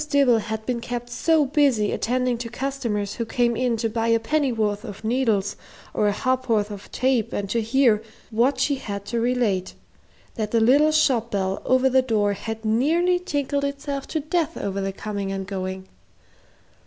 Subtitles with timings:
[0.09, 4.19] Dibble had been kept so busy attending to customers who came in to buy a
[4.19, 5.55] pennyworth of needles
[5.93, 8.01] or a ha'porth of tape and to hear
[8.31, 9.75] what she had to relate,
[10.33, 14.81] that the little shop bell over the door had nearly tinkled itself to death over
[14.81, 15.87] the coming and going.